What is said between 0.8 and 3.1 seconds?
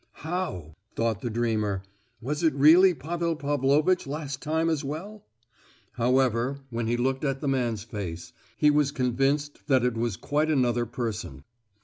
thought the dreamer. "Was it really